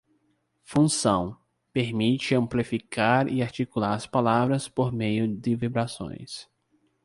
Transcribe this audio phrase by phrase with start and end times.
[0.63, 1.37] Função:
[1.71, 6.49] permite amplificar e articular as palavras por meio de vibrações.